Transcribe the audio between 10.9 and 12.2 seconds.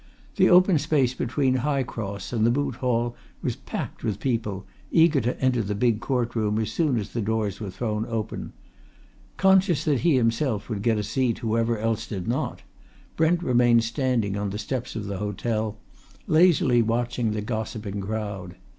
a seat whoever else